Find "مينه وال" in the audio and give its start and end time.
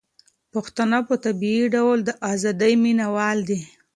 2.83-3.39